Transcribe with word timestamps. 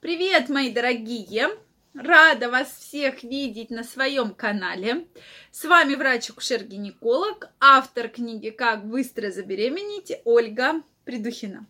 Привет, 0.00 0.48
мои 0.48 0.72
дорогие! 0.72 1.50
Рада 1.92 2.48
вас 2.48 2.74
всех 2.74 3.22
видеть 3.22 3.68
на 3.68 3.84
своем 3.84 4.32
канале. 4.32 5.06
С 5.50 5.66
вами 5.66 5.94
врач-акушер-гинеколог, 5.94 7.50
автор 7.60 8.08
книги 8.08 8.48
«Как 8.48 8.86
быстро 8.86 9.30
забеременеть» 9.30 10.12
Ольга 10.24 10.82
Придухина. 11.04 11.66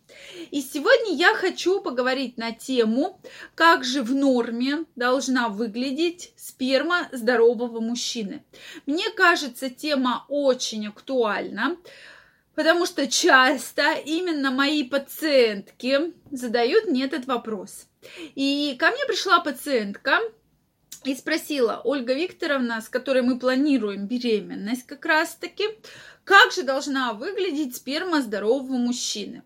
И 0.52 0.60
сегодня 0.60 1.16
я 1.16 1.34
хочу 1.34 1.80
поговорить 1.80 2.38
на 2.38 2.52
тему, 2.52 3.20
как 3.56 3.82
же 3.82 4.00
в 4.00 4.14
норме 4.14 4.84
должна 4.94 5.48
выглядеть 5.48 6.32
сперма 6.36 7.08
здорового 7.10 7.80
мужчины. 7.80 8.44
Мне 8.86 9.10
кажется, 9.10 9.70
тема 9.70 10.24
очень 10.28 10.86
актуальна, 10.86 11.76
потому 12.54 12.86
что 12.86 13.06
часто 13.06 13.92
именно 13.92 14.50
мои 14.50 14.84
пациентки 14.84 16.12
задают 16.30 16.86
мне 16.86 17.04
этот 17.04 17.26
вопрос. 17.26 17.86
И 18.34 18.76
ко 18.78 18.90
мне 18.90 19.04
пришла 19.06 19.40
пациентка 19.40 20.18
и 21.04 21.14
спросила, 21.14 21.80
Ольга 21.84 22.14
Викторовна, 22.14 22.80
с 22.80 22.88
которой 22.88 23.22
мы 23.22 23.38
планируем 23.38 24.06
беременность 24.06 24.86
как 24.86 25.04
раз-таки, 25.06 25.64
как 26.24 26.52
же 26.52 26.62
должна 26.62 27.12
выглядеть 27.12 27.76
сперма 27.76 28.20
здорового 28.20 28.76
мужчины? 28.76 29.42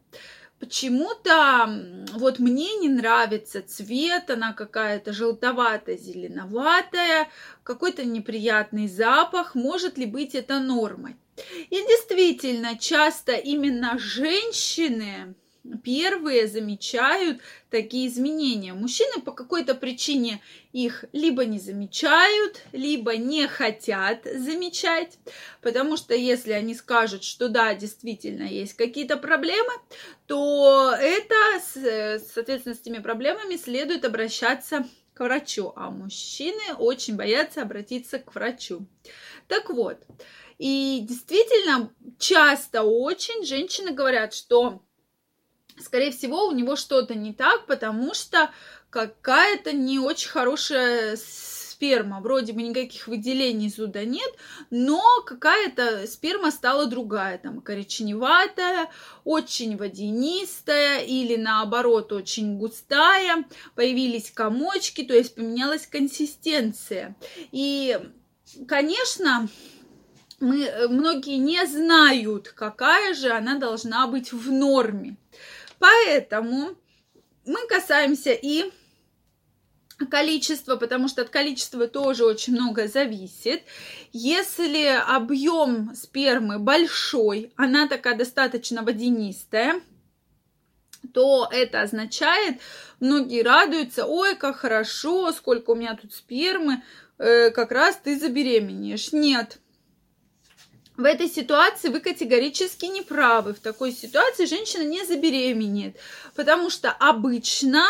Почему-то 0.64 1.68
вот 2.14 2.38
мне 2.38 2.76
не 2.76 2.88
нравится 2.88 3.60
цвет, 3.60 4.30
она 4.30 4.54
какая-то 4.54 5.12
желтовато-зеленоватая, 5.12 7.28
какой-то 7.62 8.06
неприятный 8.06 8.88
запах. 8.88 9.54
Может 9.54 9.98
ли 9.98 10.06
быть 10.06 10.34
это 10.34 10.60
нормой? 10.60 11.18
И 11.68 11.76
действительно, 11.76 12.78
часто 12.78 13.32
именно 13.32 13.98
женщины 13.98 15.34
первые 15.82 16.46
замечают 16.46 17.40
такие 17.70 18.08
изменения. 18.08 18.74
Мужчины 18.74 19.20
по 19.22 19.32
какой-то 19.32 19.74
причине 19.74 20.42
их 20.72 21.04
либо 21.12 21.44
не 21.44 21.58
замечают, 21.58 22.62
либо 22.72 23.16
не 23.16 23.46
хотят 23.46 24.24
замечать, 24.24 25.18
потому 25.62 25.96
что 25.96 26.14
если 26.14 26.52
они 26.52 26.74
скажут, 26.74 27.24
что 27.24 27.48
да, 27.48 27.74
действительно 27.74 28.44
есть 28.44 28.74
какие-то 28.74 29.16
проблемы, 29.16 29.72
то 30.26 30.94
это, 30.98 31.34
соответственно, 31.62 32.74
с 32.74 32.80
этими 32.80 32.98
проблемами 32.98 33.56
следует 33.56 34.04
обращаться 34.04 34.86
к 35.14 35.20
врачу, 35.20 35.72
а 35.76 35.90
мужчины 35.90 36.74
очень 36.76 37.16
боятся 37.16 37.62
обратиться 37.62 38.18
к 38.18 38.34
врачу. 38.34 38.86
Так 39.48 39.70
вот, 39.70 39.98
и 40.58 41.04
действительно, 41.08 41.92
часто 42.18 42.82
очень 42.82 43.44
женщины 43.44 43.92
говорят, 43.92 44.34
что 44.34 44.82
скорее 45.78 46.10
всего, 46.12 46.46
у 46.46 46.52
него 46.52 46.76
что-то 46.76 47.14
не 47.14 47.32
так, 47.32 47.66
потому 47.66 48.14
что 48.14 48.50
какая-то 48.90 49.72
не 49.72 49.98
очень 49.98 50.30
хорошая 50.30 51.16
сперма. 51.16 52.20
Вроде 52.20 52.52
бы 52.52 52.62
никаких 52.62 53.08
выделений 53.08 53.68
зуда 53.68 54.04
нет, 54.04 54.30
но 54.70 55.02
какая-то 55.26 56.06
сперма 56.06 56.50
стала 56.50 56.86
другая, 56.86 57.38
там 57.38 57.60
коричневатая, 57.60 58.88
очень 59.24 59.76
водянистая 59.76 61.00
или 61.00 61.36
наоборот 61.36 62.12
очень 62.12 62.56
густая, 62.56 63.44
появились 63.74 64.30
комочки, 64.30 65.02
то 65.02 65.14
есть 65.14 65.34
поменялась 65.34 65.86
консистенция. 65.86 67.16
И, 67.50 67.98
конечно, 68.68 69.48
мы, 70.40 70.70
многие 70.88 71.36
не 71.36 71.66
знают, 71.66 72.48
какая 72.48 73.14
же 73.14 73.30
она 73.30 73.58
должна 73.58 74.06
быть 74.06 74.32
в 74.32 74.50
норме. 74.52 75.16
Поэтому 75.78 76.76
мы 77.44 77.66
касаемся 77.68 78.32
и 78.32 78.70
количества, 80.10 80.76
потому 80.76 81.08
что 81.08 81.22
от 81.22 81.30
количества 81.30 81.86
тоже 81.86 82.24
очень 82.24 82.54
много 82.54 82.88
зависит. 82.88 83.62
Если 84.12 84.86
объем 84.86 85.94
спермы 85.94 86.58
большой, 86.58 87.52
она 87.56 87.86
такая 87.88 88.16
достаточно 88.16 88.82
водянистая, 88.82 89.80
то 91.12 91.48
это 91.50 91.82
означает, 91.82 92.60
многие 92.98 93.42
радуются, 93.42 94.06
ой, 94.06 94.34
как 94.36 94.56
хорошо, 94.56 95.32
сколько 95.32 95.70
у 95.70 95.74
меня 95.74 95.94
тут 95.94 96.12
спермы, 96.14 96.82
э, 97.18 97.50
как 97.50 97.72
раз 97.72 97.96
ты 98.02 98.18
забеременеешь. 98.18 99.12
Нет, 99.12 99.58
в 100.96 101.04
этой 101.04 101.28
ситуации 101.28 101.88
вы 101.88 102.00
категорически 102.00 102.86
не 102.86 103.02
правы. 103.02 103.54
В 103.54 103.60
такой 103.60 103.92
ситуации 103.92 104.46
женщина 104.46 104.82
не 104.82 105.04
забеременеет, 105.04 105.96
потому 106.36 106.70
что 106.70 106.90
обычно 106.90 107.84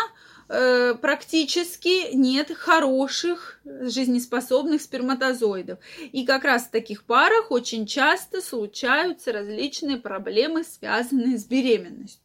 э, 0.49 0.95
практически 0.99 2.15
нет 2.15 2.51
хороших 2.55 3.59
жизнеспособных 3.63 4.81
сперматозоидов. 4.81 5.79
И 6.11 6.25
как 6.25 6.43
раз 6.43 6.63
в 6.63 6.71
таких 6.71 7.03
парах 7.03 7.51
очень 7.51 7.85
часто 7.85 8.41
случаются 8.41 9.31
различные 9.31 9.97
проблемы, 9.97 10.63
связанные 10.63 11.37
с 11.37 11.45
беременностью. 11.45 12.19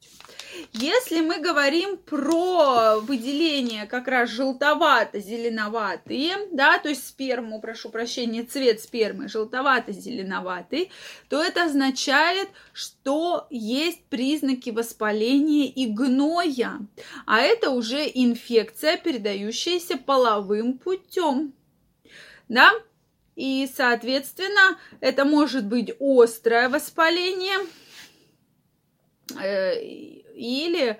Если 0.72 1.21
мы 1.21 1.38
говорим 1.38 1.97
про 1.97 2.99
выделение 3.00 3.87
как 3.87 4.09
раз 4.09 4.31
желтовато-зеленоватые, 4.31 6.49
да, 6.53 6.78
то 6.78 6.88
есть 6.88 7.06
сперму, 7.06 7.61
прошу 7.61 7.91
прощения, 7.91 8.43
цвет 8.43 8.81
спермы 8.81 9.28
желтовато-зеленоватый, 9.28 10.91
то 11.28 11.43
это 11.43 11.65
означает, 11.65 12.49
что 12.72 13.47
есть 13.50 14.05
признаки 14.05 14.71
воспаления 14.71 15.66
и 15.66 15.87
гноя, 15.87 16.78
а 17.27 17.41
это 17.41 17.71
уже 17.71 18.10
инфекция, 18.12 18.97
передающаяся 18.97 19.97
половым 19.97 20.78
путем, 20.78 21.53
да, 22.49 22.72
и, 23.37 23.69
соответственно, 23.75 24.78
это 25.00 25.25
может 25.25 25.66
быть 25.66 25.94
острое 25.99 26.69
воспаление, 26.69 27.59
или 29.36 30.98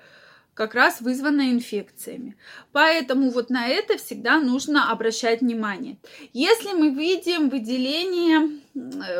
как 0.53 0.75
раз 0.75 1.01
вызванная 1.01 1.51
инфекциями. 1.51 2.35
Поэтому 2.71 3.31
вот 3.31 3.49
на 3.49 3.67
это 3.67 3.97
всегда 3.97 4.37
нужно 4.39 4.91
обращать 4.91 5.41
внимание. 5.41 5.97
Если 6.33 6.73
мы 6.73 6.89
видим 6.89 7.49
выделение 7.49 8.59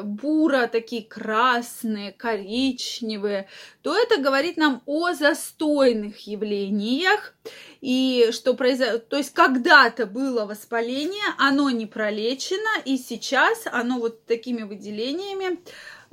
бура, 0.04 0.68
такие 0.68 1.04
красные, 1.04 2.12
коричневые, 2.12 3.48
то 3.82 3.98
это 3.98 4.22
говорит 4.22 4.58
нам 4.58 4.82
о 4.86 5.14
застойных 5.14 6.28
явлениях. 6.28 7.34
И 7.80 8.30
что 8.32 8.54
произошло, 8.54 9.00
то 9.00 9.18
есть 9.18 9.34
когда-то 9.34 10.06
было 10.06 10.46
воспаление, 10.46 11.34
оно 11.38 11.70
не 11.70 11.86
пролечено, 11.86 12.82
и 12.86 12.98
сейчас 12.98 13.64
оно 13.66 14.00
вот 14.00 14.26
такими 14.26 14.64
выделениями 14.64 15.60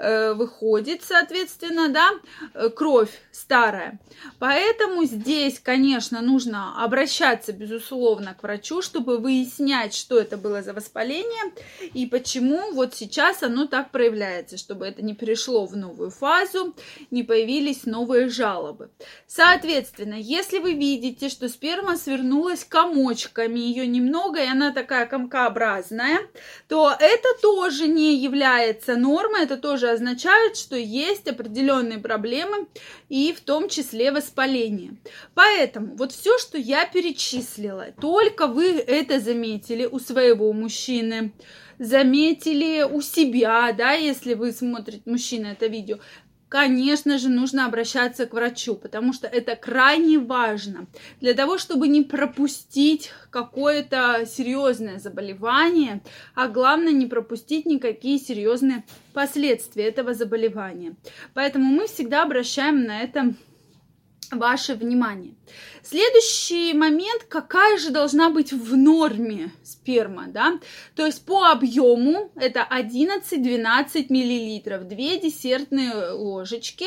Э, 0.01 0.33
выходит, 0.33 1.03
соответственно, 1.03 1.89
да, 1.89 2.11
э, 2.55 2.69
кровь 2.69 3.11
старая. 3.33 3.99
Поэтому 4.39 5.03
здесь, 5.03 5.59
конечно, 5.59 6.21
нужно 6.21 6.85
обращаться, 6.85 7.53
безусловно, 7.53 8.33
к 8.35 8.45
врачу, 8.45 8.81
чтобы 8.81 9.19
выяснять, 9.19 9.95
что 9.95 10.21
это 10.21 10.37
было 10.37 10.63
за 10.63 10.73
воспаление 10.73 11.53
и 11.95 12.07
почему 12.07 12.75
вот 12.75 12.95
сейчас 12.95 13.43
оно 13.43 13.67
так 13.67 13.91
проявляется, 13.91 14.57
чтобы 14.57 14.87
это 14.87 15.03
не 15.03 15.15
перешло 15.17 15.67
в 15.67 15.77
новую 15.77 16.11
фазу, 16.11 16.77
не 17.11 17.25
появились 17.25 17.85
новые 17.85 18.29
жалобы. 18.29 18.91
Соответственно, 19.27 20.15
если 20.15 20.61
вы 20.61 20.75
видите, 20.75 21.29
что 21.29 21.49
сперма 21.49 21.97
свернулась 21.97 22.65
комочками, 22.65 23.59
ее 23.59 23.89
немного, 23.89 24.41
и 24.45 24.47
она 24.47 24.73
такая 24.73 25.07
комкообразная, 25.07 26.21
то 26.69 26.95
это 26.97 27.29
тоже 27.43 27.89
не 27.89 28.15
является 28.15 28.95
нормой, 28.95 29.43
это 29.43 29.57
тоже 29.57 29.88
означает, 29.93 30.57
что 30.57 30.77
есть 30.77 31.27
определенные 31.27 31.99
проблемы 31.99 32.67
и 33.09 33.33
в 33.33 33.41
том 33.41 33.69
числе 33.69 34.13
воспаление. 34.13 34.97
Поэтому 35.35 35.97
вот 35.97 36.13
все, 36.13 36.39
что 36.39 36.59
я 36.59 36.87
перечислила, 36.87 37.89
только 38.01 38.47
вы 38.47 38.79
это 38.79 39.21
заметили 39.21 39.87
у 39.87 39.99
своего 39.99 40.53
мужчины, 40.53 41.33
заметили 41.79 42.83
у 42.83 43.01
себя, 43.01 43.73
да, 43.73 43.93
если 43.93 44.35
вы 44.35 44.53
смотрите, 44.53 45.03
мужчина, 45.05 45.49
это 45.49 45.67
видео, 45.67 45.99
конечно 46.49 47.19
же, 47.19 47.29
нужно 47.29 47.67
обращаться 47.67 48.27
к 48.27 48.33
врачу, 48.33 48.75
потому 48.75 49.13
что 49.13 49.27
это 49.27 49.57
крайне 49.57 50.19
важно 50.19 50.87
для 51.21 51.35
того, 51.35 51.59
чтобы 51.59 51.89
не 51.89 52.03
пропустить 52.03 53.11
какое-то 53.31 54.25
серьезное 54.27 54.99
заболевание, 54.99 56.01
а 56.35 56.49
главное 56.49 56.93
не 56.93 57.07
пропустить 57.07 57.67
никакие 57.67 58.19
серьезные 58.19 58.85
последствия 59.13 59.85
этого 59.85 60.15
заболевания. 60.15 60.97
Поэтому 61.35 61.67
мы 61.67 61.87
всегда 61.87 62.23
обращаем 62.23 62.85
на 62.85 63.01
это 63.01 63.35
ваше 64.33 64.75
внимание. 64.75 65.35
Следующий 65.83 66.75
момент, 66.75 67.25
какая 67.29 67.79
же 67.79 67.91
должна 67.91 68.29
быть 68.29 68.53
в 68.53 68.77
норме 68.77 69.53
сперма, 69.63 70.27
да? 70.29 70.59
То 70.95 71.07
есть 71.07 71.25
по 71.25 71.47
объему 71.51 72.31
это 72.35 72.67
11-12 72.71 74.07
миллилитров, 74.11 74.87
2 74.87 74.97
десертные 75.17 76.11
ложечки. 76.11 76.87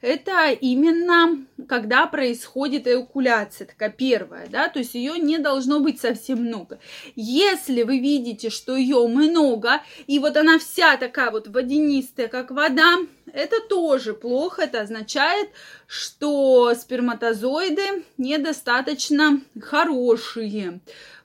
Это 0.00 0.50
именно 0.50 1.44
когда 1.68 2.06
происходит 2.06 2.86
эякуляция, 2.86 3.66
такая 3.66 3.90
первая, 3.90 4.46
да? 4.48 4.68
То 4.68 4.78
есть 4.78 4.94
ее 4.94 5.18
не 5.18 5.38
должно 5.38 5.80
быть 5.80 6.00
совсем 6.00 6.38
много. 6.38 6.78
Если 7.16 7.82
вы 7.82 7.98
видите, 7.98 8.48
что 8.48 8.76
ее 8.76 9.06
много, 9.08 9.82
и 10.06 10.18
вот 10.18 10.36
она 10.36 10.58
вся 10.58 10.96
такая 10.96 11.30
вот 11.30 11.48
водянистая, 11.48 12.28
как 12.28 12.50
вода, 12.50 12.96
это 13.34 13.60
тоже 13.60 14.14
плохо, 14.14 14.62
это 14.62 14.80
означает, 14.80 15.50
что 15.86 16.74
сперматозоиды 16.74 18.04
недостаточно 18.16 19.40
хорошие. 19.60 20.80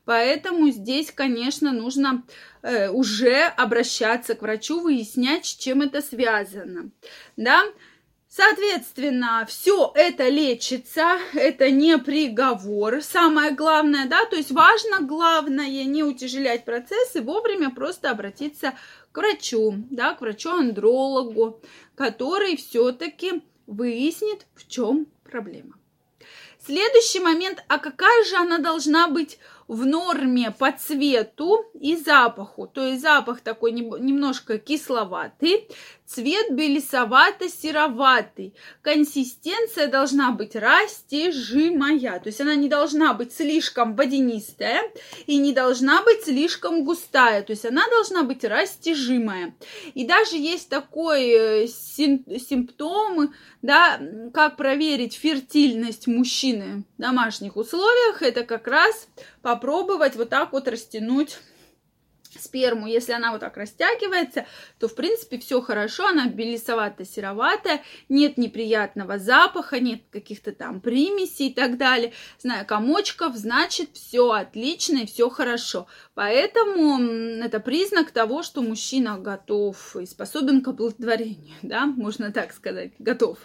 Поэтому 0.06 0.70
здесь, 0.70 1.12
конечно, 1.12 1.72
нужно 1.72 2.24
э, 2.62 2.90
уже 2.90 3.44
обращаться 3.46 4.36
к 4.36 4.42
врачу, 4.42 4.82
выяснять, 4.82 5.46
с 5.46 5.56
чем 5.56 5.82
это 5.82 6.02
связано. 6.02 6.90
Да? 7.38 7.64
Соответственно, 8.36 9.46
все 9.48 9.92
это 9.94 10.28
лечится, 10.28 11.20
это 11.36 11.70
не 11.70 12.00
приговор. 12.00 13.04
Самое 13.04 13.52
главное, 13.52 14.08
да, 14.08 14.26
то 14.26 14.36
есть 14.36 14.50
важно, 14.50 15.02
главное, 15.02 15.84
не 15.84 16.04
утяжелять 16.04 16.66
процессы, 16.66 17.22
вовремя 17.22 17.70
просто 17.70 18.10
обратиться 18.10 18.74
к 19.12 19.18
врачу, 19.18 19.76
да, 19.92 20.16
к 20.16 20.22
врачу-андрологу, 20.22 21.62
который 21.94 22.58
все-таки 22.58 23.44
выяснит, 23.68 24.48
в 24.56 24.68
чем 24.68 25.06
проблема. 25.24 25.76
Следующий 26.66 27.20
момент, 27.20 27.64
а 27.68 27.78
какая 27.78 28.24
же 28.24 28.38
она 28.38 28.58
должна 28.58 29.10
быть 29.10 29.38
в 29.68 29.86
норме 29.86 30.52
по 30.52 30.72
цвету 30.72 31.66
и 31.74 31.96
запаху. 31.96 32.68
То 32.68 32.86
есть 32.86 33.02
запах 33.02 33.42
такой 33.42 33.72
немножко 33.72 34.58
кисловатый, 34.58 35.68
цвет 36.06 36.52
белесовато-сероватый. 36.52 38.54
Консистенция 38.82 39.88
должна 39.88 40.32
быть 40.32 40.56
растяжимая. 40.56 42.20
То 42.20 42.28
есть 42.28 42.42
она 42.42 42.56
не 42.56 42.70
должна 42.70 43.14
быть 43.14 43.34
слишком 43.34 43.96
водянистая 43.96 44.82
и 45.26 45.38
не 45.38 45.54
должна 45.54 46.04
быть 46.04 46.24
слишком 46.24 46.84
густая. 46.84 47.44
То 47.44 47.52
есть 47.52 47.66
она 47.66 47.88
должна 47.90 48.24
быть 48.24 48.44
растяжимая. 48.44 49.56
И 49.94 50.06
даже 50.06 50.38
есть 50.38 50.70
такой 50.70 51.30
э, 51.30 51.68
симптом, 51.68 53.34
да, 53.62 54.00
как 54.34 54.58
проверить 54.58 55.16
фертильность 55.16 56.08
мужчины 56.08 56.84
в 56.98 57.02
домашних 57.02 57.56
условиях. 57.56 58.22
Это 58.22 58.44
как 58.44 58.68
раз 58.68 59.08
попробовать 59.42 60.16
вот 60.16 60.30
так 60.30 60.52
вот 60.52 60.68
растянуть 60.68 61.38
сперму, 62.40 62.88
если 62.88 63.14
она 63.14 63.32
вот 63.32 63.42
так 63.42 63.58
растягивается, 63.58 64.46
то, 64.80 64.88
в 64.88 64.96
принципе, 64.96 65.38
все 65.40 65.62
хорошо, 65.62 66.08
она 66.08 66.28
белесовато-сероватая, 66.28 67.82
нет 68.10 68.38
неприятного 68.38 69.20
запаха, 69.20 69.80
нет 69.80 70.02
каких-то 70.12 70.52
там 70.52 70.82
примесей 70.82 71.50
и 71.50 71.54
так 71.54 71.78
далее. 71.78 72.14
Знаю 72.40 72.66
комочков, 72.66 73.36
значит, 73.36 73.90
все 73.94 74.32
отлично 74.32 75.00
и 75.00 75.06
все 75.06 75.30
хорошо. 75.30 75.88
Поэтому 76.14 77.00
это 77.44 77.60
признак 77.60 78.12
того, 78.12 78.44
что 78.44 78.62
мужчина 78.62 79.18
готов 79.18 79.96
и 79.96 80.06
способен 80.06 80.62
к 80.62 80.68
оплодотворению, 80.68 81.56
да, 81.62 81.86
можно 81.86 82.32
так 82.32 82.54
сказать, 82.54 82.92
готов. 83.00 83.38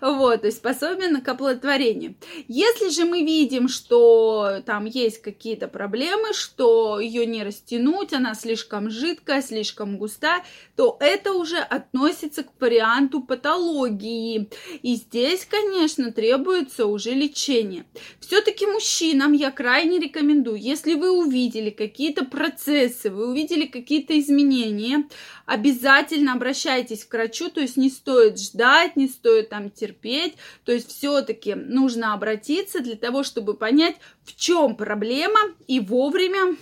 Вот, 0.00 0.40
то 0.40 0.46
есть 0.46 0.58
способен 0.58 1.20
к 1.20 1.28
оплодотворению. 1.28 2.16
Если 2.46 2.90
же 2.90 3.04
мы 3.04 3.22
видим, 3.24 3.68
что 3.68 4.62
там 4.64 4.84
есть 4.84 5.20
какие-то 5.22 5.68
проблемы, 5.68 6.32
что 6.32 7.00
ее 7.00 7.26
не 7.26 7.42
растянуть, 7.42 8.12
она 8.18 8.34
слишком 8.34 8.90
жидкая, 8.90 9.42
слишком 9.42 9.96
густая, 9.96 10.44
то 10.76 10.96
это 11.00 11.32
уже 11.32 11.58
относится 11.58 12.42
к 12.42 12.60
варианту 12.60 13.22
патологии. 13.22 14.50
И 14.82 14.96
здесь, 14.96 15.46
конечно, 15.46 16.12
требуется 16.12 16.86
уже 16.86 17.12
лечение. 17.12 17.86
Все-таки 18.20 18.66
мужчинам 18.66 19.32
я 19.32 19.50
крайне 19.50 19.98
рекомендую, 19.98 20.60
если 20.60 20.94
вы 20.94 21.10
увидели 21.10 21.70
какие-то 21.70 22.24
процессы, 22.24 23.10
вы 23.10 23.30
увидели 23.30 23.66
какие-то 23.66 24.18
изменения, 24.18 25.08
обязательно 25.46 26.34
обращайтесь 26.34 27.04
к 27.04 27.14
врачу, 27.14 27.48
то 27.50 27.60
есть 27.60 27.76
не 27.76 27.88
стоит 27.88 28.38
ждать, 28.38 28.96
не 28.96 29.08
стоит 29.08 29.48
там 29.48 29.70
терпеть, 29.70 30.34
то 30.64 30.72
есть 30.72 30.90
все-таки 30.90 31.54
нужно 31.54 32.14
обратиться 32.14 32.80
для 32.80 32.96
того, 32.96 33.22
чтобы 33.22 33.54
понять, 33.54 33.96
в 34.24 34.36
чем 34.36 34.76
проблема 34.76 35.40
и 35.66 35.80
вовремя 35.80 36.56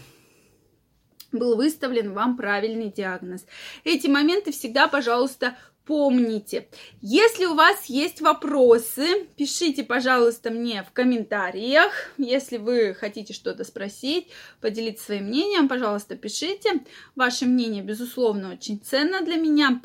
был 1.39 1.57
выставлен 1.57 2.13
вам 2.13 2.37
правильный 2.37 2.91
диагноз. 2.91 3.47
Эти 3.85 4.07
моменты 4.07 4.53
всегда, 4.53 4.89
пожалуйста, 4.89 5.57
помните. 5.87 6.69
Если 7.01 7.47
у 7.47 7.55
вас 7.55 7.87
есть 7.87 8.21
вопросы, 8.21 9.25
пишите, 9.37 9.85
пожалуйста, 9.85 10.51
мне 10.51 10.83
в 10.83 10.93
комментариях. 10.93 11.93
Если 12.19 12.59
вы 12.59 12.95
хотите 12.95 13.33
что-то 13.33 13.65
спросить, 13.65 14.29
поделиться 14.61 15.07
своим 15.07 15.27
мнением, 15.27 15.69
пожалуйста, 15.69 16.17
пишите. 16.17 16.85
Ваше 17.15 17.47
мнение, 17.47 17.83
безусловно, 17.83 18.53
очень 18.53 18.81
ценно 18.81 19.23
для 19.23 19.37
меня, 19.37 19.81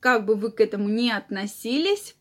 как 0.00 0.26
бы 0.26 0.34
вы 0.34 0.50
к 0.50 0.60
этому 0.60 0.88
не 0.88 1.10
относились. 1.10 2.16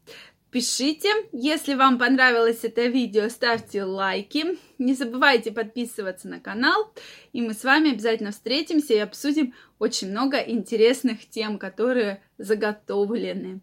Пишите, 0.53 1.09
если 1.31 1.73
вам 1.73 1.97
понравилось 1.97 2.59
это 2.61 2.85
видео, 2.85 3.27
ставьте 3.27 3.83
лайки. 3.83 4.59
Не 4.77 4.93
забывайте 4.93 5.51
подписываться 5.51 6.27
на 6.27 6.39
канал. 6.39 6.93
И 7.31 7.41
мы 7.41 7.55
с 7.55 7.63
вами 7.63 7.91
обязательно 7.91 8.29
встретимся 8.29 8.93
и 8.93 8.99
обсудим 8.99 9.55
очень 9.79 10.11
много 10.11 10.37
интересных 10.37 11.27
тем, 11.27 11.57
которые 11.57 12.21
заготовлены. 12.37 13.61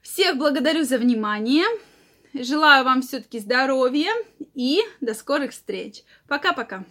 Всех 0.00 0.36
благодарю 0.36 0.84
за 0.84 0.98
внимание. 0.98 1.64
Желаю 2.34 2.84
вам 2.84 3.02
все-таки 3.02 3.40
здоровья 3.40 4.12
и 4.54 4.82
до 5.00 5.12
скорых 5.12 5.50
встреч. 5.50 6.04
Пока-пока. 6.28 6.84